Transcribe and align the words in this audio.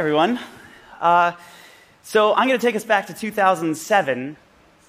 everyone. 0.00 0.40
Uh, 0.98 1.32
so 2.02 2.32
I'm 2.34 2.48
going 2.48 2.58
to 2.58 2.66
take 2.66 2.74
us 2.74 2.86
back 2.86 3.08
to 3.08 3.14
2007. 3.14 4.34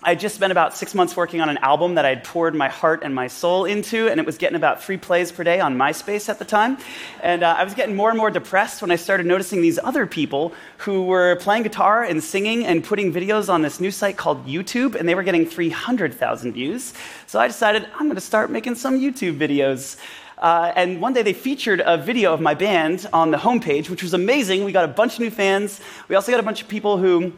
I 0.02 0.10
had 0.10 0.22
just 0.22 0.36
spent 0.36 0.54
about 0.54 0.74
six 0.78 0.96
months 0.96 1.18
working 1.18 1.42
on 1.42 1.50
an 1.50 1.58
album 1.58 1.96
that 1.96 2.06
I 2.06 2.10
had 2.10 2.24
poured 2.24 2.56
my 2.56 2.70
heart 2.70 3.02
and 3.04 3.14
my 3.14 3.28
soul 3.28 3.66
into, 3.66 4.08
and 4.08 4.22
it 4.22 4.26
was 4.26 4.38
getting 4.38 4.56
about 4.56 4.82
three 4.82 4.96
plays 4.96 5.30
per 5.30 5.44
day 5.44 5.60
on 5.60 5.76
MySpace 5.78 6.30
at 6.30 6.40
the 6.40 6.46
time. 6.46 6.78
And 7.22 7.44
uh, 7.44 7.56
I 7.58 7.66
was 7.66 7.74
getting 7.74 7.94
more 7.94 8.08
and 8.08 8.18
more 8.18 8.32
depressed 8.32 8.82
when 8.82 8.90
I 8.90 8.96
started 8.96 9.26
noticing 9.26 9.62
these 9.62 9.78
other 9.84 10.08
people 10.08 10.54
who 10.78 11.04
were 11.04 11.36
playing 11.42 11.64
guitar 11.64 12.06
and 12.06 12.24
singing 12.24 12.66
and 12.66 12.82
putting 12.82 13.12
videos 13.12 13.50
on 13.50 13.64
this 13.64 13.82
new 13.82 13.92
site 13.92 14.16
called 14.16 14.48
YouTube, 14.48 14.96
and 14.96 15.10
they 15.10 15.14
were 15.14 15.24
getting 15.24 15.46
300,000 15.46 16.54
views. 16.54 16.94
So 17.28 17.38
I 17.38 17.48
decided 17.48 17.86
I'm 17.96 18.06
going 18.06 18.16
to 18.16 18.22
start 18.22 18.50
making 18.50 18.76
some 18.76 18.98
YouTube 18.98 19.38
videos. 19.38 19.98
Uh, 20.42 20.72
and 20.76 21.00
one 21.00 21.14
day 21.14 21.22
they 21.22 21.34
featured 21.34 21.84
a 21.86 21.98
video 21.98 22.34
of 22.34 22.42
my 22.42 22.56
band 22.56 23.08
on 23.14 23.30
the 23.30 23.38
homepage, 23.38 23.90
which 23.90 24.02
was 24.02 24.16
amazing. 24.16 24.64
We 24.64 24.72
got 24.72 24.86
a 24.86 24.88
bunch 24.88 25.14
of 25.14 25.20
new 25.20 25.30
fans. 25.30 25.80
We 26.08 26.16
also 26.16 26.32
got 26.32 26.40
a 26.40 26.44
bunch 26.44 26.64
of 26.64 26.68
people 26.68 26.98
who 26.98 27.32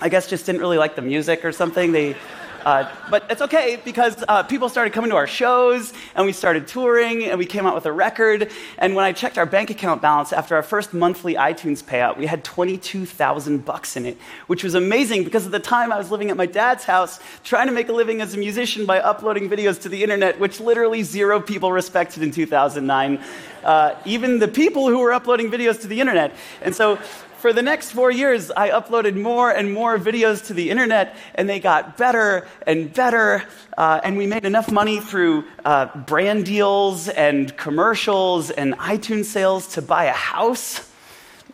I 0.00 0.08
guess 0.08 0.26
just 0.26 0.46
didn't 0.46 0.60
really 0.60 0.78
like 0.78 0.96
the 0.96 1.02
music 1.02 1.44
or 1.44 1.52
something. 1.52 1.92
They, 1.92 2.16
uh, 2.64 2.90
but 3.10 3.24
it's 3.30 3.42
okay 3.42 3.80
because 3.84 4.22
uh, 4.28 4.42
people 4.42 4.68
started 4.68 4.92
coming 4.92 5.10
to 5.10 5.16
our 5.16 5.26
shows 5.26 5.92
and 6.14 6.26
we 6.26 6.32
started 6.32 6.66
touring 6.66 7.24
and 7.24 7.38
we 7.38 7.46
came 7.46 7.66
out 7.66 7.74
with 7.74 7.86
a 7.86 7.92
record. 7.92 8.50
And 8.78 8.94
when 8.94 9.04
I 9.04 9.12
checked 9.12 9.38
our 9.38 9.46
bank 9.46 9.70
account 9.70 10.02
balance 10.02 10.32
after 10.32 10.56
our 10.56 10.62
first 10.62 10.92
monthly 10.92 11.34
iTunes 11.34 11.82
payout, 11.82 12.16
we 12.16 12.26
had 12.26 12.44
22,000 12.44 13.64
bucks 13.64 13.96
in 13.96 14.06
it, 14.06 14.18
which 14.46 14.62
was 14.62 14.74
amazing 14.74 15.24
because 15.24 15.46
at 15.46 15.52
the 15.52 15.60
time 15.60 15.92
I 15.92 15.98
was 15.98 16.10
living 16.10 16.30
at 16.30 16.36
my 16.36 16.46
dad's 16.46 16.84
house 16.84 17.20
trying 17.44 17.66
to 17.66 17.72
make 17.72 17.88
a 17.88 17.92
living 17.92 18.20
as 18.20 18.34
a 18.34 18.38
musician 18.38 18.86
by 18.86 19.00
uploading 19.00 19.48
videos 19.48 19.80
to 19.82 19.88
the 19.88 20.02
internet, 20.02 20.38
which 20.38 20.60
literally 20.60 21.02
zero 21.02 21.40
people 21.40 21.72
respected 21.72 22.22
in 22.22 22.30
2009. 22.30 23.22
Uh, 23.64 23.94
even 24.06 24.38
the 24.38 24.48
people 24.48 24.88
who 24.88 24.98
were 24.98 25.12
uploading 25.12 25.50
videos 25.50 25.80
to 25.80 25.86
the 25.86 26.00
internet. 26.00 26.32
And 26.62 26.74
so 26.74 26.98
for 27.40 27.54
the 27.54 27.62
next 27.62 27.92
four 27.92 28.10
years, 28.10 28.50
I 28.50 28.68
uploaded 28.68 29.16
more 29.16 29.50
and 29.50 29.72
more 29.72 29.98
videos 29.98 30.46
to 30.46 30.54
the 30.54 30.68
internet, 30.68 31.16
and 31.34 31.48
they 31.48 31.58
got 31.58 31.96
better 31.96 32.46
and 32.66 32.92
better. 32.92 33.44
Uh, 33.78 33.98
and 34.04 34.18
we 34.18 34.26
made 34.26 34.44
enough 34.44 34.70
money 34.70 35.00
through 35.00 35.44
uh, 35.64 35.86
brand 35.96 36.44
deals 36.44 37.08
and 37.08 37.56
commercials 37.56 38.50
and 38.50 38.76
iTunes 38.78 39.24
sales 39.24 39.68
to 39.68 39.82
buy 39.82 40.04
a 40.04 40.12
house. 40.12 40.86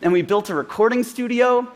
And 0.01 0.11
we 0.11 0.23
built 0.23 0.49
a 0.49 0.55
recording 0.55 1.03
studio. 1.03 1.71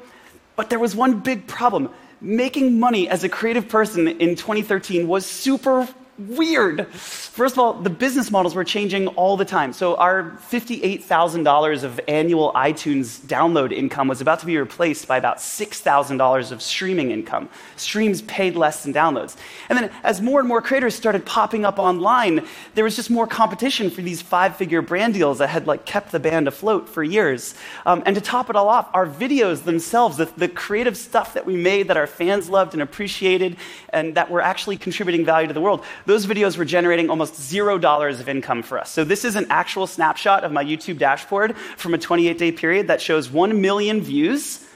But 0.58 0.70
there 0.70 0.80
was 0.80 0.94
one 0.94 1.22
big 1.22 1.48
problem. 1.48 1.90
Making 2.20 2.80
money 2.80 3.08
as 3.08 3.24
a 3.24 3.30
creative 3.30 3.70
person 3.70 4.10
in 4.10 4.36
2013 4.36 5.08
was 5.08 5.26
super 5.26 5.88
weird. 6.18 6.88
First 6.88 7.56
of 7.56 7.60
all, 7.60 7.74
the 7.74 7.90
business 7.90 8.32
models 8.32 8.54
were 8.54 8.64
changing 8.64 9.08
all 9.08 9.38
the 9.38 9.46
time. 9.46 9.74
So, 9.74 9.96
our 9.96 10.38
$58,000 10.50 11.84
of 11.84 12.00
annual 12.08 12.52
iTunes 12.54 13.20
download 13.22 13.72
income 13.72 14.08
was 14.08 14.22
about 14.22 14.40
to 14.40 14.46
be 14.46 14.58
replaced 14.58 15.08
by 15.08 15.18
about 15.18 15.38
$6,000 15.38 16.52
of 16.52 16.62
streaming 16.62 17.12
income. 17.12 17.50
Streams 17.76 18.22
paid 18.24 18.56
less 18.56 18.84
than 18.84 18.94
downloads. 18.94 19.38
And 19.70 19.78
then, 19.80 19.92
as 20.04 20.22
more 20.22 20.40
and 20.40 20.48
more 20.48 20.62
creators 20.62 20.96
started 20.96 21.26
popping 21.26 21.66
up 21.66 21.80
online, 21.80 22.46
there 22.76 22.84
was 22.84 22.96
just 22.96 23.10
more 23.10 23.28
competition 23.28 23.90
for 23.90 24.02
these 24.02 24.22
five 24.22 24.56
figure 24.56 24.82
brand 24.82 25.14
deals 25.14 25.40
that 25.40 25.48
had 25.48 25.68
like 25.68 25.86
kept 25.86 26.12
the 26.12 26.20
band 26.20 26.48
afloat 26.48 26.90
for 26.90 27.04
years. 27.04 27.56
Um, 27.86 28.04
and 28.06 28.16
to 28.16 28.22
top 28.22 28.50
it 28.50 28.56
all 28.56 28.70
off, 28.70 28.90
our 28.94 29.08
videos 29.08 29.64
themselves, 29.64 30.18
the, 30.18 30.26
the 30.38 30.48
creative 30.48 30.98
stuff 30.98 31.34
that 31.34 31.46
we 31.46 31.56
made 31.56 31.88
that 31.88 31.98
our 31.98 32.08
fans 32.08 32.50
loved 32.50 32.74
and 32.74 32.82
appreciated, 32.82 33.58
and 33.90 34.16
that 34.16 34.30
were 34.30 34.42
actually 34.42 34.78
contributing 34.78 35.26
value 35.26 35.48
to 35.48 35.54
the 35.54 35.62
world, 35.62 35.84
those 36.12 36.26
videos 36.26 36.58
were 36.58 36.66
generating 36.66 37.10
almost 37.10 37.42
zero 37.42 37.78
dollars 37.78 38.20
of 38.20 38.28
income 38.28 38.64
for 38.64 38.78
us. 38.78 38.92
So 38.92 39.06
this 39.06 39.24
is 39.24 39.38
an 39.38 39.48
actual 39.50 39.88
snapshot 39.88 40.44
of 40.44 40.52
my 40.52 40.64
YouTube 40.64 40.98
dashboard 40.98 41.56
from 41.78 41.94
a 41.94 41.98
28 41.98 42.38
day 42.38 42.52
period 42.52 42.88
that 42.88 43.00
shows 43.00 43.30
1 43.32 43.62
million 43.62 44.02
views 44.02 44.68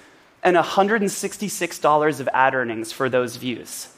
and 0.43 0.55
$166 0.55 2.19
of 2.21 2.29
ad 2.33 2.55
earnings 2.55 2.93
for 2.93 3.09
those 3.09 3.35
views. 3.35 3.89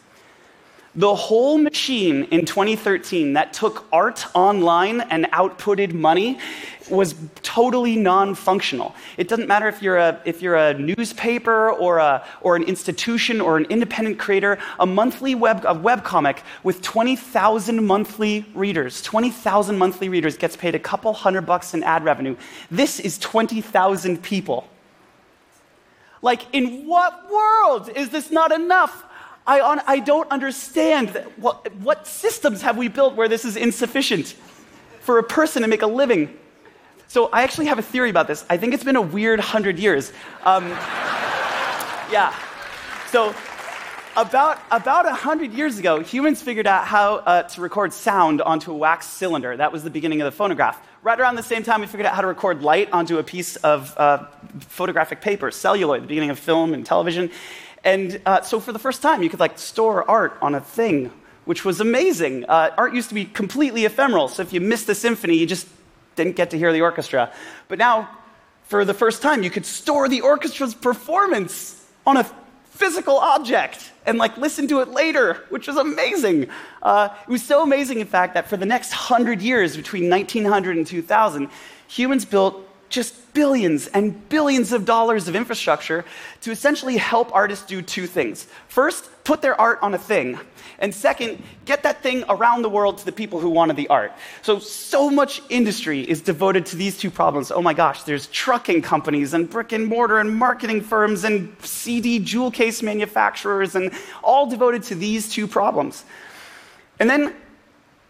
The 0.97 1.13
whole 1.13 1.59
machine 1.59 2.23
in 2.31 2.43
2013 2.45 3.33
that 3.33 3.53
took 3.53 3.85
art 3.91 4.25
online 4.33 5.01
and 5.01 5.25
outputted 5.25 5.93
money 5.93 6.39
was 6.89 7.13
totally 7.43 7.95
non-functional. 7.95 8.95
It 9.15 9.27
doesn't 9.27 9.47
matter 9.47 9.67
if 9.67 9.83
you're 9.83 9.97
a, 9.97 10.19
if 10.25 10.41
you're 10.41 10.55
a 10.55 10.73
newspaper 10.73 11.69
or, 11.69 11.99
a, 11.99 12.25
or 12.41 12.55
an 12.55 12.63
institution 12.63 13.41
or 13.41 13.57
an 13.57 13.65
independent 13.65 14.17
creator, 14.17 14.57
a 14.79 14.87
monthly 14.87 15.35
web, 15.35 15.65
a 15.67 15.73
web 15.75 16.03
comic 16.03 16.41
with 16.63 16.81
20,000 16.81 17.85
monthly 17.85 18.47
readers, 18.55 19.03
20,000 19.03 19.77
monthly 19.77 20.09
readers 20.09 20.35
gets 20.35 20.55
paid 20.55 20.73
a 20.73 20.79
couple 20.79 21.13
hundred 21.13 21.45
bucks 21.45 21.75
in 21.75 21.83
ad 21.83 22.03
revenue. 22.05 22.35
This 22.71 22.99
is 22.99 23.19
20,000 23.19 24.23
people. 24.23 24.67
Like, 26.23 26.41
in 26.53 26.87
what 26.87 27.29
world 27.31 27.89
is 27.95 28.09
this 28.09 28.31
not 28.31 28.51
enough? 28.51 29.03
I, 29.47 29.81
I 29.87 29.99
don't 29.99 30.29
understand. 30.29 31.09
What, 31.37 31.73
what 31.75 32.05
systems 32.05 32.61
have 32.61 32.77
we 32.77 32.89
built 32.89 33.15
where 33.15 33.29
this 33.29 33.45
is 33.45 33.55
insufficient 33.55 34.35
for 34.99 35.17
a 35.19 35.23
person 35.23 35.61
to 35.61 35.69
make 35.69 35.81
a 35.81 35.87
living? 35.87 36.37
So 37.07 37.27
I 37.27 37.43
actually 37.43 37.67
have 37.67 37.79
a 37.79 37.83
theory 37.83 38.09
about 38.09 38.27
this. 38.27 38.45
I 38.49 38.57
think 38.57 38.73
it's 38.73 38.83
been 38.83 38.97
a 38.97 39.01
weird 39.01 39.39
hundred 39.39 39.79
years. 39.79 40.11
Um, 40.43 40.67
yeah. 42.11 42.35
So 43.09 43.33
about 44.17 44.59
about 44.71 45.05
a 45.05 45.13
hundred 45.13 45.53
years 45.53 45.79
ago, 45.79 46.01
humans 46.01 46.41
figured 46.41 46.67
out 46.67 46.85
how 46.85 47.17
uh, 47.17 47.43
to 47.43 47.61
record 47.61 47.93
sound 47.93 48.41
onto 48.41 48.71
a 48.71 48.75
wax 48.75 49.07
cylinder. 49.07 49.55
That 49.55 49.71
was 49.71 49.83
the 49.83 49.89
beginning 49.89 50.19
of 50.19 50.25
the 50.25 50.31
phonograph. 50.31 50.85
Right 51.03 51.17
around 51.17 51.35
the 51.35 51.43
same 51.43 51.63
time, 51.63 51.79
we 51.79 51.87
figured 51.87 52.07
out 52.07 52.15
how 52.15 52.21
to 52.21 52.27
record 52.27 52.61
light 52.61 52.91
onto 52.91 53.17
a 53.19 53.23
piece 53.23 53.55
of 53.57 53.97
uh, 53.97 54.25
photographic 54.59 55.21
paper, 55.21 55.51
celluloid, 55.51 56.03
the 56.03 56.07
beginning 56.07 56.31
of 56.31 56.39
film 56.39 56.73
and 56.73 56.85
television. 56.85 57.31
And 57.87 58.19
uh, 58.25 58.41
so 58.41 58.59
for 58.59 58.73
the 58.73 58.79
first 58.79 59.01
time, 59.01 59.23
you 59.23 59.29
could 59.29 59.39
like 59.39 59.57
store 59.57 60.03
art 60.11 60.37
on 60.41 60.55
a 60.55 60.59
thing, 60.59 61.09
which 61.45 61.63
was 61.63 61.79
amazing. 61.79 62.43
Uh, 62.43 62.71
art 62.77 62.93
used 62.93 63.07
to 63.07 63.15
be 63.15 63.23
completely 63.23 63.85
ephemeral, 63.85 64.27
so 64.27 64.41
if 64.41 64.51
you 64.51 64.59
missed 64.59 64.89
a 64.89 64.93
symphony, 64.93 65.37
you 65.37 65.45
just 65.45 65.69
didn't 66.17 66.35
get 66.35 66.49
to 66.49 66.57
hear 66.57 66.73
the 66.73 66.81
orchestra. 66.81 67.31
But 67.69 67.79
now, 67.79 68.09
for 68.63 68.83
the 68.83 68.93
first 68.93 69.21
time, 69.21 69.41
you 69.41 69.49
could 69.49 69.65
store 69.65 70.09
the 70.09 70.19
orchestra's 70.19 70.75
performance 70.75 71.87
on 72.05 72.17
a 72.17 72.25
physical 72.71 73.15
object 73.15 73.93
and 74.05 74.17
like 74.17 74.35
listen 74.35 74.67
to 74.67 74.81
it 74.81 74.89
later, 74.89 75.45
which 75.49 75.67
was 75.67 75.77
amazing. 75.77 76.49
Uh, 76.83 77.07
it 77.25 77.31
was 77.31 77.41
so 77.41 77.63
amazing, 77.63 78.01
in 78.01 78.07
fact, 78.07 78.33
that 78.33 78.49
for 78.49 78.57
the 78.57 78.65
next 78.65 78.91
hundred 78.91 79.41
years, 79.41 79.77
between 79.77 80.09
1900 80.09 80.75
and 80.75 80.85
2000, 80.85 81.47
humans 81.87 82.25
built 82.25 82.66
just 82.89 83.33
billions 83.33 83.87
and 83.87 84.29
billions 84.29 84.71
of 84.71 84.85
dollars 84.85 85.27
of 85.27 85.35
infrastructure 85.35 86.05
to 86.41 86.51
essentially 86.51 86.97
help 86.97 87.33
artists 87.35 87.65
do 87.65 87.81
two 87.81 88.07
things. 88.07 88.47
First, 88.67 89.09
put 89.23 89.41
their 89.41 89.59
art 89.59 89.79
on 89.81 89.93
a 89.93 89.97
thing. 89.97 90.39
And 90.79 90.93
second, 90.93 91.43
get 91.65 91.83
that 91.83 92.01
thing 92.01 92.23
around 92.29 92.61
the 92.61 92.69
world 92.69 92.99
to 92.99 93.05
the 93.05 93.11
people 93.11 93.39
who 93.39 93.49
wanted 93.49 93.75
the 93.75 93.87
art. 93.89 94.13
So, 94.41 94.59
so 94.59 95.09
much 95.09 95.41
industry 95.49 96.01
is 96.01 96.21
devoted 96.21 96.65
to 96.67 96.75
these 96.75 96.97
two 96.97 97.11
problems. 97.11 97.51
Oh 97.51 97.61
my 97.61 97.73
gosh, 97.73 98.03
there's 98.03 98.27
trucking 98.27 98.83
companies 98.83 99.33
and 99.33 99.49
brick 99.49 99.71
and 99.71 99.85
mortar 99.85 100.19
and 100.19 100.33
marketing 100.33 100.81
firms 100.81 101.23
and 101.23 101.55
CD 101.61 102.19
jewel 102.19 102.51
case 102.51 102.81
manufacturers 102.81 103.75
and 103.75 103.91
all 104.23 104.45
devoted 104.47 104.83
to 104.83 104.95
these 104.95 105.29
two 105.29 105.47
problems. 105.47 106.05
And 106.99 107.09
then 107.09 107.35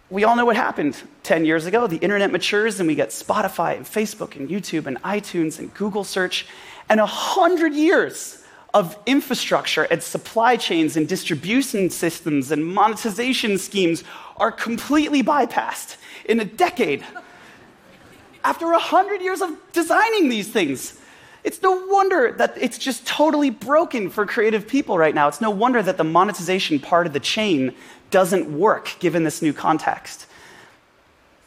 we 0.09 0.23
all 0.23 0.35
know 0.35 0.45
what 0.45 0.55
happened 0.55 1.01
10 1.23 1.45
years 1.45 1.65
ago. 1.65 1.87
The 1.87 1.97
internet 1.97 2.31
matures 2.31 2.79
and 2.79 2.87
we 2.87 2.95
get 2.95 3.09
Spotify 3.09 3.75
and 3.75 3.85
Facebook 3.85 4.35
and 4.35 4.49
YouTube 4.49 4.85
and 4.85 5.01
iTunes 5.01 5.59
and 5.59 5.73
Google 5.73 6.03
search. 6.03 6.45
And 6.89 6.99
a 6.99 7.05
hundred 7.05 7.73
years 7.73 8.43
of 8.73 8.97
infrastructure 9.05 9.83
and 9.83 10.01
supply 10.01 10.55
chains 10.55 10.95
and 10.95 11.07
distribution 11.07 11.89
systems 11.89 12.51
and 12.51 12.65
monetization 12.65 13.57
schemes 13.57 14.03
are 14.37 14.51
completely 14.51 15.23
bypassed 15.23 15.97
in 16.25 16.39
a 16.39 16.45
decade. 16.45 17.03
After 18.43 18.71
a 18.71 18.79
hundred 18.79 19.21
years 19.21 19.41
of 19.41 19.57
designing 19.73 20.29
these 20.29 20.47
things, 20.47 20.97
it's 21.43 21.61
no 21.61 21.85
wonder 21.87 22.33
that 22.33 22.55
it's 22.59 22.77
just 22.77 23.05
totally 23.05 23.49
broken 23.49 24.09
for 24.09 24.25
creative 24.25 24.67
people 24.67 24.97
right 24.97 25.15
now. 25.15 25.27
It's 25.27 25.41
no 25.41 25.49
wonder 25.49 25.81
that 25.81 25.97
the 25.97 26.03
monetization 26.03 26.79
part 26.79 27.07
of 27.07 27.13
the 27.13 27.19
chain 27.19 27.73
doesn't 28.11 28.57
work 28.57 28.95
given 28.99 29.23
this 29.23 29.41
new 29.41 29.53
context. 29.53 30.25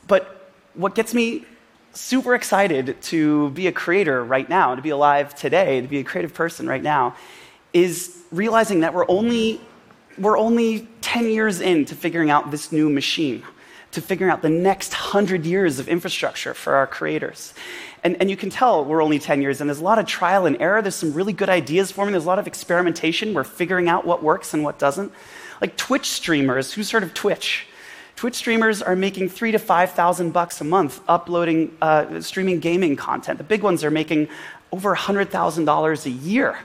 But 0.06 0.50
what 0.74 0.94
gets 0.94 1.14
me 1.14 1.44
super 1.92 2.34
excited 2.34 3.00
to 3.02 3.50
be 3.50 3.66
a 3.66 3.72
creator 3.72 4.24
right 4.24 4.48
now, 4.48 4.74
to 4.74 4.82
be 4.82 4.90
alive 4.90 5.34
today, 5.34 5.80
to 5.80 5.88
be 5.88 5.98
a 5.98 6.04
creative 6.04 6.34
person 6.34 6.68
right 6.68 6.82
now, 6.82 7.16
is 7.72 8.16
realizing 8.30 8.80
that 8.80 8.94
we're 8.94 9.08
only, 9.08 9.60
we're 10.18 10.38
only 10.38 10.88
10 11.00 11.26
years 11.26 11.60
into 11.60 11.94
figuring 11.94 12.30
out 12.30 12.50
this 12.50 12.72
new 12.72 12.88
machine, 12.88 13.42
to 13.92 14.00
figuring 14.00 14.32
out 14.32 14.42
the 14.42 14.48
next 14.48 14.92
100 14.92 15.44
years 15.44 15.78
of 15.78 15.88
infrastructure 15.88 16.54
for 16.54 16.74
our 16.74 16.86
creators. 16.86 17.54
And, 18.02 18.16
and 18.20 18.30
you 18.30 18.36
can 18.36 18.50
tell 18.50 18.84
we're 18.84 19.02
only 19.02 19.18
10 19.18 19.42
years, 19.42 19.60
and 19.60 19.68
there's 19.68 19.80
a 19.80 19.84
lot 19.84 19.98
of 19.98 20.06
trial 20.06 20.46
and 20.46 20.60
error. 20.60 20.80
There's 20.80 20.94
some 20.94 21.12
really 21.12 21.32
good 21.32 21.50
ideas 21.50 21.92
forming, 21.92 22.12
there's 22.12 22.24
a 22.24 22.28
lot 22.28 22.38
of 22.38 22.46
experimentation. 22.46 23.34
We're 23.34 23.44
figuring 23.44 23.88
out 23.88 24.06
what 24.06 24.22
works 24.22 24.54
and 24.54 24.64
what 24.64 24.78
doesn't. 24.78 25.12
Like 25.60 25.76
Twitch 25.76 26.06
streamers, 26.06 26.72
who's 26.72 26.90
heard 26.90 27.02
of 27.02 27.12
Twitch? 27.12 27.66
Twitch 28.16 28.34
streamers 28.34 28.82
are 28.82 28.96
making 28.96 29.28
three 29.28 29.52
to 29.52 29.58
five 29.58 29.92
thousand 29.92 30.32
bucks 30.32 30.60
a 30.60 30.64
month 30.64 31.00
uploading, 31.08 31.76
uh, 31.80 32.20
streaming 32.20 32.60
gaming 32.60 32.96
content. 32.96 33.38
The 33.38 33.44
big 33.44 33.62
ones 33.62 33.82
are 33.84 33.90
making 33.90 34.28
over 34.72 34.94
$100,000 34.94 36.06
a 36.06 36.10
year. 36.10 36.58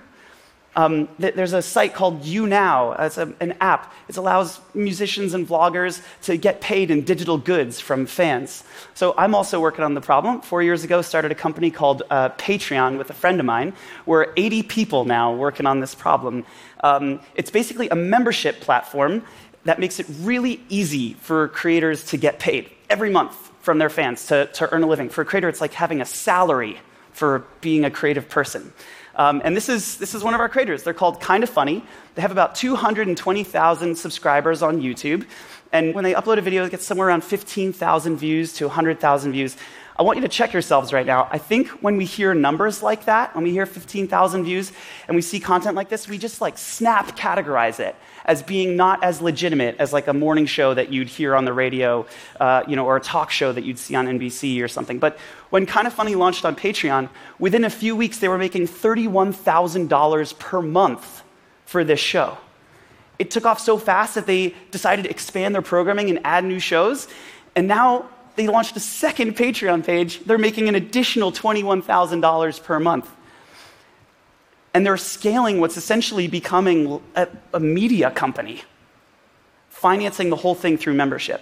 Um, 0.75 1.07
there's 1.17 1.53
a 1.53 1.61
site 1.61 1.93
called 1.93 2.23
YouNow. 2.23 2.99
It's 2.99 3.17
a, 3.17 3.33
an 3.39 3.55
app. 3.61 3.93
It 4.09 4.17
allows 4.17 4.59
musicians 4.73 5.33
and 5.33 5.47
vloggers 5.47 6.01
to 6.23 6.37
get 6.37 6.59
paid 6.59 6.91
in 6.91 7.03
digital 7.03 7.37
goods 7.37 7.79
from 7.79 8.05
fans. 8.05 8.63
So 8.93 9.13
I'm 9.17 9.33
also 9.33 9.59
working 9.59 9.85
on 9.85 9.93
the 9.93 10.01
problem. 10.01 10.41
Four 10.41 10.63
years 10.63 10.83
ago, 10.83 11.01
started 11.01 11.31
a 11.31 11.35
company 11.35 11.71
called 11.71 12.03
uh, 12.09 12.29
Patreon 12.29 12.97
with 12.97 13.09
a 13.09 13.13
friend 13.13 13.39
of 13.39 13.45
mine. 13.45 13.73
We're 14.05 14.33
80 14.35 14.63
people 14.63 15.05
now 15.05 15.33
working 15.33 15.65
on 15.65 15.79
this 15.79 15.95
problem. 15.95 16.45
Um, 16.83 17.21
it's 17.35 17.51
basically 17.51 17.87
a 17.89 17.95
membership 17.95 18.59
platform 18.59 19.23
that 19.63 19.79
makes 19.79 19.99
it 19.99 20.05
really 20.19 20.61
easy 20.69 21.13
for 21.13 21.47
creators 21.49 22.03
to 22.05 22.17
get 22.17 22.39
paid 22.39 22.69
every 22.89 23.09
month 23.09 23.33
from 23.61 23.79
their 23.79 23.89
fans 23.89 24.27
to, 24.27 24.45
to 24.47 24.71
earn 24.71 24.83
a 24.83 24.87
living. 24.87 25.09
For 25.09 25.21
a 25.21 25.25
creator, 25.25 25.49
it's 25.49 25.61
like 25.61 25.73
having 25.73 26.01
a 26.01 26.05
salary 26.05 26.79
for 27.15 27.45
being 27.61 27.85
a 27.85 27.89
creative 27.89 28.27
person. 28.27 28.73
Um, 29.15 29.41
and 29.45 29.55
this 29.55 29.69
is, 29.69 29.97
this 29.97 30.13
is 30.13 30.23
one 30.23 30.33
of 30.33 30.41
our 30.41 30.49
creators. 30.49 30.83
They're 30.83 30.93
called 30.93 31.21
Kinda 31.21 31.47
Funny. 31.47 31.81
They 32.15 32.21
have 32.21 32.31
about 32.31 32.55
220,000 32.55 33.95
subscribers 33.95 34.61
on 34.61 34.81
YouTube. 34.81 35.25
And 35.71 35.95
when 35.95 36.03
they 36.03 36.13
upload 36.13 36.37
a 36.37 36.41
video, 36.41 36.65
it 36.65 36.71
gets 36.71 36.85
somewhere 36.85 37.07
around 37.07 37.23
15,000 37.23 38.17
views 38.17 38.53
to 38.53 38.67
100,000 38.67 39.31
views. 39.31 39.55
I 39.97 40.03
want 40.03 40.17
you 40.17 40.23
to 40.23 40.29
check 40.29 40.51
yourselves 40.51 40.91
right 40.91 41.05
now. 41.05 41.29
I 41.31 41.37
think 41.37 41.69
when 41.81 41.95
we 41.95 42.03
hear 42.03 42.33
numbers 42.33 42.83
like 42.83 43.05
that, 43.05 43.33
when 43.33 43.45
we 43.45 43.51
hear 43.51 43.65
15,000 43.65 44.43
views 44.43 44.73
and 45.07 45.15
we 45.15 45.21
see 45.21 45.39
content 45.39 45.77
like 45.77 45.87
this, 45.87 46.09
we 46.09 46.17
just 46.17 46.41
like 46.41 46.57
snap 46.57 47.15
categorize 47.17 47.79
it 47.79 47.95
as 48.25 48.43
being 48.43 48.75
not 48.75 49.01
as 49.05 49.21
legitimate 49.21 49.77
as 49.79 49.93
like 49.93 50.07
a 50.07 50.13
morning 50.13 50.47
show 50.47 50.73
that 50.73 50.91
you'd 50.91 51.07
hear 51.07 51.33
on 51.33 51.45
the 51.45 51.53
radio, 51.53 52.05
uh, 52.41 52.63
you 52.67 52.75
know, 52.75 52.85
or 52.85 52.97
a 52.97 52.99
talk 52.99 53.31
show 53.31 53.53
that 53.53 53.63
you'd 53.63 53.79
see 53.79 53.95
on 53.95 54.05
NBC 54.05 54.61
or 54.61 54.67
something. 54.67 54.99
But 54.99 55.17
when 55.49 55.65
Kinda 55.65 55.91
Funny 55.91 56.15
launched 56.15 56.43
on 56.43 56.57
Patreon, 56.57 57.07
within 57.39 57.63
a 57.63 57.69
few 57.69 57.95
weeks 57.95 58.17
they 58.17 58.27
were 58.27 58.37
making 58.37 58.67
$31,000 58.67 60.39
per 60.39 60.61
month 60.61 61.23
for 61.65 61.85
this 61.85 62.01
show. 62.01 62.37
It 63.17 63.31
took 63.31 63.45
off 63.45 63.61
so 63.61 63.77
fast 63.77 64.15
that 64.15 64.25
they 64.25 64.55
decided 64.71 65.03
to 65.03 65.09
expand 65.09 65.55
their 65.55 65.61
programming 65.61 66.09
and 66.09 66.19
add 66.25 66.43
new 66.43 66.59
shows. 66.59 67.07
And 67.55 67.65
now 67.69 68.09
they 68.35 68.47
launched 68.47 68.75
a 68.75 68.79
second 68.79 69.35
Patreon 69.35 69.85
page. 69.85 70.23
They're 70.25 70.37
making 70.37 70.69
an 70.69 70.75
additional 70.75 71.31
$21,000 71.31 72.63
per 72.63 72.79
month. 72.79 73.09
And 74.73 74.85
they're 74.85 74.97
scaling 74.97 75.59
what's 75.59 75.77
essentially 75.77 76.27
becoming 76.27 77.01
a, 77.15 77.27
a, 77.53 77.59
media 77.59 78.11
company, 78.11 78.63
financing 79.69 80.29
the 80.29 80.35
whole 80.35 80.55
thing 80.55 80.77
through 80.77 80.95
membership. 80.95 81.41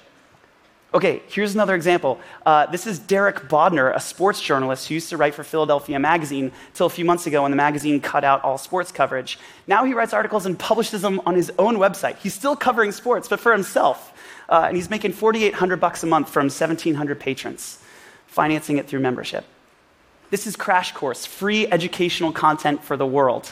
Okay, 0.93 1.23
here's 1.27 1.55
another 1.55 1.73
example. 1.73 2.19
Uh, 2.45 2.67
this 2.67 2.85
is 2.85 2.99
Derek 2.99 3.49
Bodner, 3.49 3.95
a 3.95 3.99
sports 3.99 4.39
journalist 4.39 4.87
who 4.87 4.93
used 4.93 5.09
to 5.09 5.17
write 5.17 5.33
for 5.33 5.43
Philadelphia 5.43 5.97
Magazine 5.97 6.51
till 6.75 6.85
a 6.85 6.89
few 6.91 7.03
months 7.03 7.25
ago 7.25 7.41
when 7.41 7.49
the 7.49 7.57
magazine 7.57 7.99
cut 7.99 8.23
out 8.23 8.43
all 8.43 8.59
sports 8.59 8.91
coverage. 8.91 9.39
Now 9.65 9.85
he 9.85 9.95
writes 9.95 10.13
articles 10.13 10.45
and 10.45 10.57
publishes 10.59 11.01
them 11.01 11.19
on 11.25 11.33
his 11.33 11.51
own 11.57 11.77
website. 11.77 12.17
He's 12.17 12.35
still 12.35 12.55
covering 12.55 12.91
sports, 12.91 13.27
but 13.27 13.39
for 13.39 13.51
himself. 13.51 14.12
Uh, 14.49 14.65
and 14.67 14.75
he's 14.75 14.89
making 14.89 15.13
4,800 15.13 15.77
bucks 15.79 16.03
a 16.03 16.07
month 16.07 16.29
from 16.29 16.45
1,700 16.45 17.19
patrons, 17.19 17.79
financing 18.27 18.77
it 18.77 18.87
through 18.87 18.99
membership. 18.99 19.45
This 20.29 20.47
is 20.47 20.55
Crash 20.55 20.91
Course, 20.93 21.25
free 21.25 21.67
educational 21.67 22.31
content 22.31 22.83
for 22.83 22.97
the 22.97 23.05
world. 23.05 23.51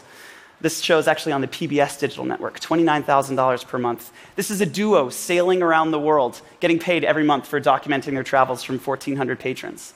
This 0.61 0.81
show 0.81 0.99
is 0.99 1.07
actually 1.07 1.31
on 1.31 1.41
the 1.41 1.47
PBS 1.47 1.99
digital 1.99 2.23
network, 2.23 2.59
$29,000 2.59 3.67
per 3.67 3.77
month. 3.79 4.11
This 4.35 4.51
is 4.51 4.61
a 4.61 4.65
duo 4.65 5.09
sailing 5.09 5.63
around 5.63 5.91
the 5.91 5.99
world, 5.99 6.41
getting 6.59 6.77
paid 6.77 7.03
every 7.03 7.23
month 7.23 7.47
for 7.47 7.59
documenting 7.59 8.13
their 8.13 8.23
travels 8.23 8.61
from 8.61 8.77
1,400 8.77 9.39
patrons. 9.39 9.93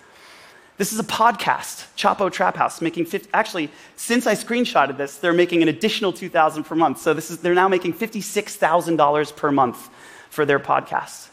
This 0.78 0.92
is 0.92 1.00
a 1.00 1.04
podcast, 1.04 1.86
Chapo 1.96 2.32
Trap 2.32 2.58
House, 2.58 2.82
making 2.82 3.06
50, 3.06 3.30
actually, 3.34 3.70
since 3.96 4.28
I 4.28 4.34
screenshotted 4.34 4.98
this, 4.98 5.18
they're 5.18 5.34
making 5.34 5.62
an 5.62 5.70
additional 5.70 6.12
2000 6.12 6.66
per 6.66 6.76
month. 6.76 7.00
So 7.00 7.14
this 7.14 7.32
is, 7.32 7.38
they're 7.38 7.54
now 7.54 7.70
making 7.70 7.94
$56,000 7.94 9.36
per 9.36 9.52
month 9.52 9.90
for 10.36 10.46
their 10.46 10.60
podcasts. 10.60 11.30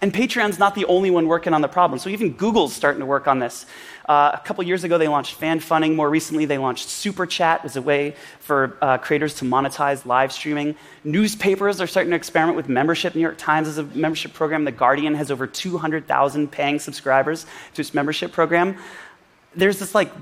And 0.00 0.12
Patreon's 0.12 0.58
not 0.58 0.74
the 0.74 0.84
only 0.84 1.10
one 1.10 1.26
working 1.26 1.54
on 1.54 1.62
the 1.62 1.68
problem. 1.68 1.98
So 1.98 2.10
even 2.10 2.32
Google's 2.32 2.74
starting 2.74 3.00
to 3.00 3.06
work 3.06 3.26
on 3.26 3.38
this. 3.38 3.64
Uh, 4.06 4.32
a 4.34 4.40
couple 4.44 4.62
years 4.62 4.84
ago, 4.84 4.98
they 4.98 5.08
launched 5.08 5.34
fan 5.36 5.60
funding. 5.60 5.96
More 5.96 6.10
recently, 6.10 6.44
they 6.44 6.58
launched 6.58 6.88
Super 6.90 7.24
Chat 7.24 7.64
as 7.64 7.76
a 7.76 7.82
way 7.82 8.14
for 8.38 8.76
uh, 8.82 8.98
creators 8.98 9.34
to 9.36 9.46
monetize 9.46 10.04
live 10.04 10.30
streaming. 10.30 10.76
Newspapers 11.04 11.80
are 11.80 11.86
starting 11.86 12.10
to 12.10 12.16
experiment 12.16 12.54
with 12.54 12.68
membership. 12.68 13.14
New 13.14 13.22
York 13.22 13.38
Times 13.38 13.66
has 13.66 13.78
a 13.78 13.84
membership 13.84 14.34
program. 14.34 14.64
The 14.64 14.72
Guardian 14.72 15.14
has 15.14 15.30
over 15.30 15.46
200,000 15.46 16.52
paying 16.52 16.78
subscribers 16.78 17.46
to 17.72 17.80
its 17.80 17.94
membership 17.94 18.30
program. 18.30 18.76
There's 19.56 19.78
this 19.78 19.94
like 19.94 20.12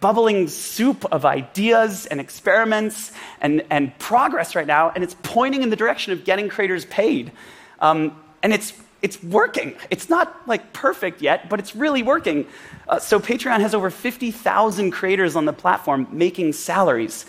bubbling 0.00 0.48
soup 0.48 1.04
of 1.12 1.24
ideas 1.24 2.06
and 2.06 2.20
experiments 2.20 3.12
and, 3.40 3.64
and 3.70 3.96
progress 3.98 4.54
right 4.54 4.66
now, 4.66 4.90
and 4.90 5.04
it's 5.04 5.16
pointing 5.22 5.62
in 5.62 5.70
the 5.70 5.76
direction 5.76 6.12
of 6.12 6.24
getting 6.24 6.48
creators 6.48 6.84
paid. 6.86 7.32
Um, 7.80 8.16
and 8.42 8.52
it's, 8.52 8.72
it's 9.02 9.22
working. 9.22 9.74
It's 9.90 10.08
not 10.08 10.48
like 10.48 10.72
perfect 10.72 11.20
yet, 11.20 11.48
but 11.48 11.60
it's 11.60 11.76
really 11.76 12.02
working. 12.02 12.46
Uh, 12.88 12.98
so 12.98 13.20
Patreon 13.20 13.60
has 13.60 13.74
over 13.74 13.90
50,000 13.90 14.90
creators 14.90 15.36
on 15.36 15.44
the 15.44 15.52
platform 15.52 16.06
making 16.10 16.54
salaries, 16.54 17.26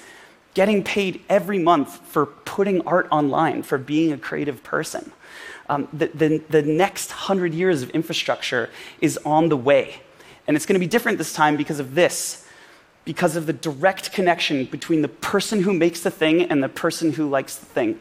getting 0.54 0.84
paid 0.84 1.22
every 1.30 1.60
month 1.60 2.00
for 2.08 2.28
putting 2.28 2.82
art 2.88 3.08
online, 3.12 3.64
for 3.64 3.78
being 3.78 4.12
a 4.14 4.18
creative 4.18 4.64
person. 4.64 5.12
Um, 5.70 5.88
the, 5.94 6.08
the, 6.08 6.38
the 6.50 6.62
next 6.62 7.12
hundred 7.12 7.54
years 7.54 7.82
of 7.82 7.90
infrastructure 7.92 8.70
is 9.02 9.18
on 9.26 9.50
the 9.50 9.58
way. 9.58 9.96
And 10.46 10.58
it's 10.58 10.66
going 10.66 10.76
to 10.76 10.80
be 10.80 10.88
different 10.88 11.18
this 11.18 11.34
time 11.34 11.56
because 11.56 11.80
of 11.80 11.96
this 11.96 12.43
because 13.06 13.36
of 13.36 13.46
the 13.46 13.54
direct 13.54 14.12
connection 14.12 14.66
between 14.66 15.02
the 15.02 15.08
person 15.08 15.62
who 15.64 15.74
makes 15.74 16.02
the 16.02 16.12
thing 16.12 16.44
and 16.44 16.64
the 16.64 16.70
person 16.70 17.12
who 17.14 17.30
likes 17.30 17.56
the 17.58 17.66
thing. 17.66 18.00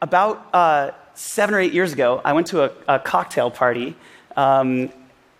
About 0.00 0.46
uh, 0.54 0.92
seven 1.14 1.54
or 1.54 1.60
eight 1.60 1.72
years 1.72 1.92
ago, 1.92 2.20
I 2.24 2.32
went 2.32 2.46
to 2.48 2.64
a, 2.64 2.70
a 2.86 2.98
cocktail 2.98 3.50
party. 3.50 3.96
Um, 4.36 4.90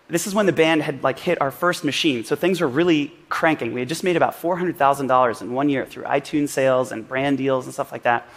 this 0.09 0.27
is 0.27 0.35
when 0.35 0.45
the 0.45 0.53
band 0.53 0.81
had 0.81 1.03
like 1.03 1.17
hit 1.17 1.39
our 1.41 1.51
first 1.51 1.83
machine, 1.83 2.23
so 2.23 2.35
things 2.35 2.61
were 2.61 2.67
really 2.67 3.13
cranking. 3.29 3.73
We 3.73 3.79
had 3.79 3.89
just 3.89 4.03
made 4.03 4.17
about 4.17 4.35
four 4.35 4.57
hundred 4.57 4.77
thousand 4.77 5.07
dollars 5.07 5.41
in 5.41 5.53
one 5.53 5.69
year 5.69 5.85
through 5.85 6.03
iTunes 6.03 6.49
sales 6.49 6.91
and 6.91 7.07
brand 7.07 7.37
deals 7.37 7.65
and 7.65 7.73
stuff 7.73 7.91
like 7.91 8.03
that. 8.03 8.27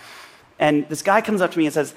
And 0.59 0.89
this 0.89 1.03
guy 1.03 1.23
comes 1.23 1.41
up 1.41 1.51
to 1.53 1.59
me 1.59 1.65
and 1.65 1.75
says, 1.75 1.95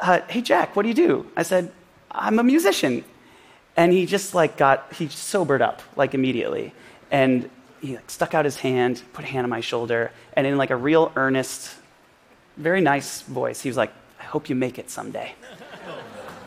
uh, 0.00 0.20
"Hey 0.28 0.40
Jack, 0.40 0.76
what 0.76 0.82
do 0.82 0.88
you 0.88 0.94
do?" 0.94 1.26
I 1.36 1.42
said, 1.42 1.72
"I'm 2.10 2.38
a 2.38 2.44
musician." 2.44 3.04
And 3.76 3.92
he 3.92 4.06
just 4.06 4.34
like 4.34 4.56
got, 4.56 4.92
he 4.92 5.08
sobered 5.08 5.62
up 5.62 5.82
like 5.96 6.14
immediately. 6.14 6.72
And 7.10 7.50
he 7.80 7.96
like, 7.96 8.10
stuck 8.10 8.34
out 8.34 8.44
his 8.44 8.56
hand, 8.56 9.02
put 9.12 9.24
a 9.24 9.28
hand 9.28 9.44
on 9.44 9.50
my 9.50 9.60
shoulder, 9.60 10.10
and 10.34 10.46
in 10.46 10.56
like 10.56 10.70
a 10.70 10.76
real 10.76 11.12
earnest, 11.16 11.74
very 12.56 12.80
nice 12.80 13.22
voice, 13.22 13.60
he 13.60 13.68
was 13.68 13.76
like, 13.76 13.92
I 14.20 14.24
hope 14.24 14.48
you 14.48 14.54
make 14.54 14.78
it 14.78 14.90
someday. 14.90 15.34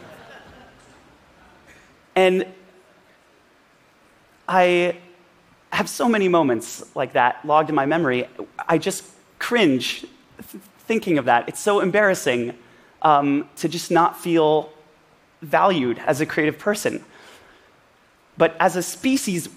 and 2.16 2.46
I 4.48 4.98
have 5.72 5.90
so 5.90 6.08
many 6.08 6.28
moments 6.28 6.96
like 6.96 7.14
that 7.14 7.46
logged 7.46 7.70
in 7.70 7.76
my 7.76 7.86
memory. 7.86 8.28
I 8.68 8.78
just 8.78 9.04
cringe 9.38 10.02
th- 10.02 10.64
thinking 10.80 11.18
of 11.18 11.26
that. 11.26 11.50
It's 11.50 11.60
so 11.60 11.82
embarrassing 11.82 12.54
um, 13.02 13.50
to 13.58 13.68
just 13.68 13.92
not 13.92 14.18
feel 14.18 14.72
valued 15.42 16.00
as 16.00 16.22
a 16.22 16.26
creative 16.26 16.58
person. 16.58 17.04
But 18.38 18.56
as 18.60 18.76
a 18.76 18.84
species, 18.84 19.50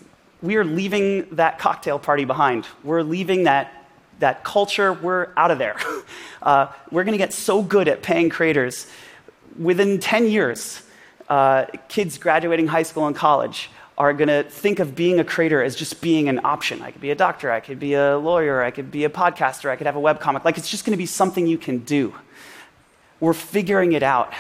we 0.42 0.56
are 0.56 0.64
leaving 0.64 1.28
that 1.34 1.58
cocktail 1.58 1.98
party 1.98 2.24
behind. 2.24 2.66
We're 2.82 3.02
leaving 3.02 3.44
that, 3.44 3.86
that 4.20 4.42
culture. 4.44 4.92
We're 4.92 5.28
out 5.36 5.50
of 5.50 5.58
there. 5.58 5.76
Uh, 6.42 6.72
we're 6.90 7.04
going 7.04 7.12
to 7.12 7.18
get 7.18 7.34
so 7.34 7.60
good 7.60 7.86
at 7.86 8.02
paying 8.02 8.30
creators. 8.30 8.86
Within 9.58 10.00
10 10.00 10.26
years, 10.26 10.82
uh, 11.28 11.66
kids 11.88 12.16
graduating 12.16 12.66
high 12.66 12.82
school 12.82 13.06
and 13.06 13.14
college 13.14 13.68
are 13.98 14.14
going 14.14 14.28
to 14.28 14.42
think 14.44 14.78
of 14.78 14.94
being 14.94 15.20
a 15.20 15.24
creator 15.24 15.62
as 15.62 15.76
just 15.76 16.00
being 16.00 16.30
an 16.30 16.40
option. 16.42 16.80
I 16.80 16.92
could 16.92 17.02
be 17.02 17.10
a 17.10 17.14
doctor, 17.14 17.52
I 17.52 17.60
could 17.60 17.78
be 17.78 17.92
a 17.92 18.16
lawyer, 18.16 18.62
I 18.62 18.70
could 18.70 18.90
be 18.90 19.04
a 19.04 19.10
podcaster, 19.10 19.68
I 19.68 19.76
could 19.76 19.86
have 19.86 19.96
a 19.96 20.00
webcomic. 20.00 20.42
Like 20.42 20.56
it's 20.56 20.70
just 20.70 20.86
going 20.86 20.94
to 20.94 20.96
be 20.96 21.04
something 21.04 21.46
you 21.46 21.58
can 21.58 21.80
do. 21.80 22.14
We're 23.20 23.34
figuring 23.34 23.92
it 23.92 24.02
out. 24.02 24.32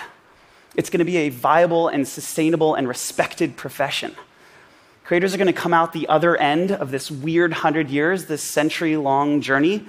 It's 0.74 0.88
going 0.88 1.00
to 1.00 1.04
be 1.04 1.18
a 1.18 1.28
viable 1.28 1.88
and 1.88 2.08
sustainable 2.08 2.74
and 2.74 2.88
respected 2.88 3.58
profession. 3.58 4.16
Creators 5.10 5.34
are 5.34 5.38
going 5.38 5.48
to 5.48 5.52
come 5.52 5.74
out 5.74 5.92
the 5.92 6.06
other 6.08 6.36
end 6.36 6.70
of 6.70 6.92
this 6.92 7.10
weird 7.10 7.52
hundred 7.52 7.90
years, 7.90 8.26
this 8.26 8.44
century 8.44 8.96
long 8.96 9.40
journey, 9.40 9.84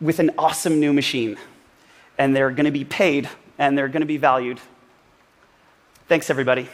with 0.00 0.20
an 0.20 0.30
awesome 0.38 0.78
new 0.78 0.92
machine. 0.92 1.36
And 2.16 2.36
they're 2.36 2.52
going 2.52 2.66
to 2.66 2.70
be 2.70 2.84
paid 2.84 3.28
and 3.58 3.76
they're 3.76 3.88
going 3.88 4.02
to 4.02 4.06
be 4.06 4.16
valued. 4.16 4.60
Thanks, 6.06 6.30
everybody. 6.30 6.68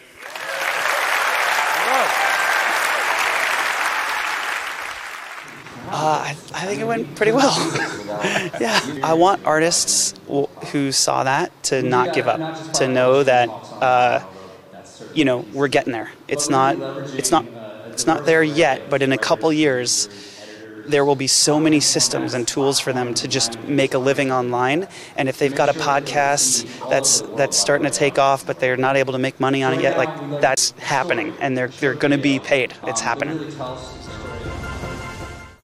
Uh, 5.89 6.27
I, 6.27 6.37
I, 6.53 6.67
think 6.67 6.83
it 6.83 6.87
went 6.87 7.17
pretty 7.17 7.33
well. 7.33 7.57
yeah, 8.61 9.01
I 9.03 9.15
want 9.15 9.47
artists 9.47 10.13
who 10.27 10.93
saw 10.93 11.25
that 11.25 11.51
to 11.63 11.81
not 11.83 12.13
give 12.13 12.29
up, 12.29 12.75
to 12.75 12.87
know 12.87 13.23
that 13.23 13.49
uh, 13.49 14.23
you 15.15 15.25
know, 15.25 15.45
we're 15.53 15.69
getting 15.69 15.93
there. 15.93 16.11
It's 16.29 16.49
not, 16.49 16.77
it's 17.19 17.31
not 17.31 17.45
It's 17.93 18.07
not 18.07 18.25
there 18.25 18.43
yet, 18.43 18.89
but 18.89 19.03
in 19.03 19.13
a 19.13 19.19
couple 19.19 19.53
years, 19.53 20.09
there 20.87 21.05
will 21.05 21.17
be 21.17 21.27
so 21.27 21.61
many 21.61 21.81
systems 21.81 22.35
and 22.35 22.49
tools 22.49 22.81
for 22.81 22.93
them 22.93 23.13
to 23.15 23.29
just 23.29 23.59
make 23.65 23.93
a 23.95 23.99
living 23.99 24.33
online. 24.33 24.89
And 25.17 25.29
if 25.29 25.39
they've 25.39 25.55
got 25.55 25.69
a 25.69 25.75
podcast 25.75 26.65
that's 26.89 27.21
that's 27.37 27.57
starting 27.59 27.91
to 27.91 27.97
take 27.97 28.19
off, 28.19 28.47
but 28.47 28.59
they're 28.59 28.79
not 28.79 28.97
able 28.97 29.13
to 29.13 29.19
make 29.19 29.39
money 29.39 29.63
on 29.63 29.75
it 29.75 29.83
yet, 29.83 29.99
like 29.99 30.41
that's 30.41 30.71
happening, 30.79 31.35
and 31.41 31.57
they're 31.57 31.69
they're 31.69 31.95
going 31.95 32.13
to 32.13 32.19
be 32.19 32.39
paid. 32.39 32.73
It's 32.87 33.01
happening. 33.03 33.39